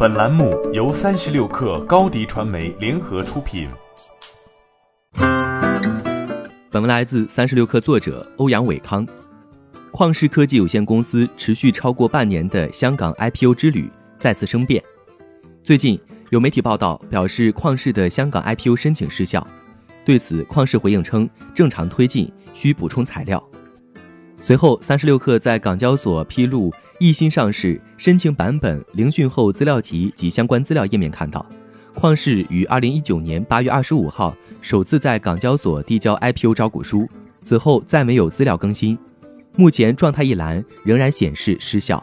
[0.00, 3.68] 本栏目由三十六氪高低传媒联合出品。
[6.70, 9.04] 本文来自三十六氪作者欧阳伟康。
[9.90, 13.90] 旷视科技有限公司持续超过半年的香港 IPO 之旅
[14.20, 14.80] 再次生变。
[15.64, 19.44] 最近有媒体报道表示，旷视的香港 IPO 申请失效。
[20.04, 23.42] 对此，旷视回应称，正常推进，需补充材料。
[24.40, 31.46] 随后，三十六氪在港交所披露一新上市申请版本聆讯后资料集及相关资料页面看到，
[31.94, 37.08] 旷视于二零一九年八月二十五号首次在港交所递交 IPO 招股书，
[37.40, 38.98] 此后再没有资料更新。
[39.54, 42.02] 目前状态一栏仍然显示失效。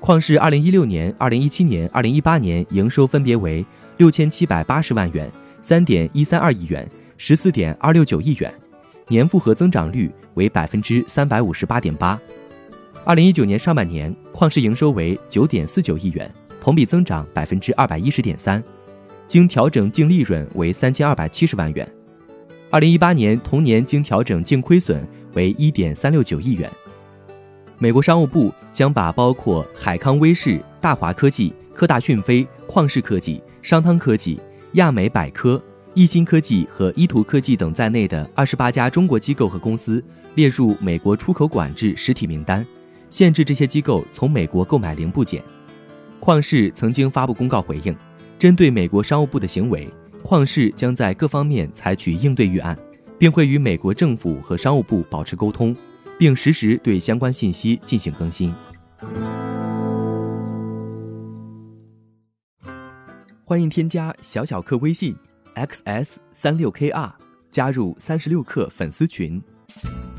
[0.00, 5.28] 旷视二零一六年、二零一七年、二零一八年营收分别为六千七百八十万元、
[5.60, 8.54] 三点一三二亿元、十四点二六九亿元，
[9.08, 10.08] 年复合增长率。
[10.34, 12.16] 为百分之三百五十八点八。
[13.08, 16.30] 二零一九年上半年，旷视营收为九点四九亿元，
[16.60, 18.62] 同比增长百分之二百一十点三，
[19.26, 21.90] 经调整净利润为三千二百七十万元。
[22.68, 26.70] 二零一八年同年经调整净亏损为一点三六九亿元。
[27.78, 34.38] 美国商务部将把包括海康威视、大华科技、科大讯飞、旷视科技、商汤科技、
[34.72, 35.58] 亚美百科、
[35.94, 40.04] 易鑫科技和依图科技等在内的二十八家中国机构和公司。
[40.34, 42.64] 列入美国出口管制实体名单，
[43.10, 45.42] 限制这些机构从美国购买零部件。
[46.20, 47.96] 旷视曾经发布公告回应，
[48.38, 49.88] 针对美国商务部的行为，
[50.22, 52.76] 旷视将在各方面采取应对预案，
[53.16, 55.74] 并会与美国政府和商务部保持沟通，
[56.18, 58.52] 并实时对相关信息进行更新。
[63.44, 65.16] 欢迎添加小小客微信
[65.54, 67.10] ，xs 三六 kr，
[67.50, 69.40] 加入三十六氪粉丝群。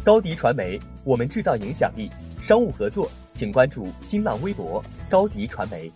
[0.04, 2.10] 高迪传媒，我们制造影响力。
[2.42, 5.92] 商务合作，请关注新浪微博高迪传媒。